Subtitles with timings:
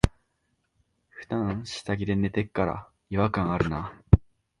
[1.09, 3.93] ふだん下着で寝てっから、違和感あるな。